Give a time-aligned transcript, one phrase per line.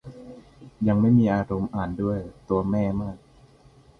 [0.87, 2.19] ยังไม่มีอารมณ์อ่านด้วย
[2.49, 3.17] ตัวแม่มาก